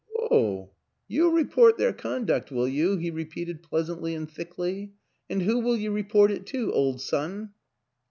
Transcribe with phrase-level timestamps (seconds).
[0.31, 0.71] "Oh,
[1.07, 4.93] you'll report their conduct, will you?" he repeated pleasantly and thickly."
[5.29, 7.51] And who will you report it to, old son?